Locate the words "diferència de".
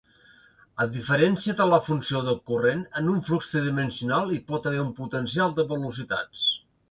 0.93-1.65